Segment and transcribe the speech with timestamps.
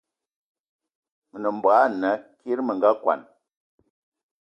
[1.29, 3.21] Me nem mbogue ana kiri me nga kwan